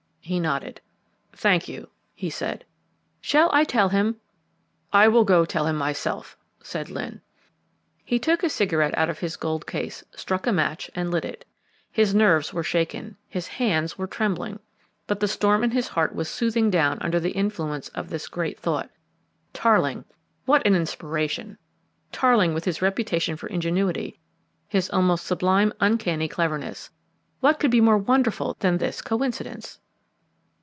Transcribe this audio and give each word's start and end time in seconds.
He 0.23 0.39
nodded. 0.39 0.79
"Thank 1.33 1.67
you," 1.67 1.89
he 2.13 2.29
said. 2.29 2.63
"Shall 3.19 3.49
I 3.51 3.65
tell 3.65 3.89
him" 3.89 4.21
"I 5.03 5.09
will 5.09 5.25
go 5.25 5.43
to 5.43 5.65
him 5.65 5.75
myself," 5.75 6.37
said 6.63 6.89
Lyne. 6.89 7.19
He 8.05 8.17
took 8.17 8.41
a 8.41 8.49
cigarette 8.49 8.97
out 8.97 9.09
of 9.09 9.19
his 9.19 9.35
gold 9.35 9.67
case, 9.67 10.05
struck 10.15 10.47
a 10.47 10.53
match 10.53 10.89
and 10.95 11.11
lit 11.11 11.25
it. 11.25 11.43
His 11.91 12.15
nerves 12.15 12.53
were 12.53 12.63
shaken, 12.63 13.17
his 13.27 13.47
hands 13.47 13.97
were 13.97 14.07
trembling, 14.07 14.59
but 15.05 15.19
the 15.19 15.27
storm 15.27 15.65
in 15.65 15.71
his 15.71 15.89
heart 15.89 16.15
was 16.15 16.29
soothing 16.29 16.69
down 16.69 16.99
under 17.01 17.19
the 17.19 17.31
influence 17.31 17.89
of 17.89 18.09
this 18.09 18.29
great 18.29 18.57
thought. 18.57 18.89
Tarling! 19.53 20.05
What 20.45 20.65
an 20.65 20.75
inspiration! 20.75 21.57
Tarling, 22.13 22.53
with 22.53 22.63
his 22.63 22.81
reputation 22.81 23.35
for 23.35 23.47
ingenuity, 23.47 24.17
his 24.69 24.89
almost 24.91 25.25
sublime 25.25 25.73
uncanny 25.81 26.29
cleverness. 26.29 26.89
What 27.41 27.59
could 27.59 27.71
be 27.71 27.81
more 27.81 27.97
wonderful 27.97 28.55
than 28.59 28.77
this 28.77 29.01
coincidence? 29.01 29.79